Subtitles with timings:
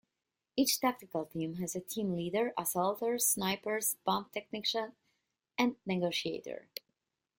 [0.55, 4.93] Each tactical team has a team leader, assaulters, snipers, bomb technicians,
[5.59, 6.69] and a negotiator.